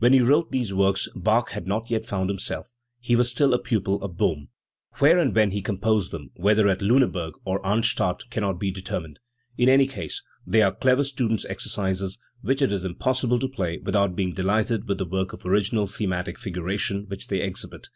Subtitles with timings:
[0.00, 3.58] When he wrote these works Bach had not yet found himself; he was still a
[3.58, 4.48] pupil of Bohm.
[4.98, 9.18] Where and when he composed them, whether at Liineburg or at Arnstadt, cannot be determined.
[9.56, 14.14] In any case they are clever student's exercises, which it is impossible to play without
[14.14, 17.88] being delighted with the power of original thematic figuration which they exhibit.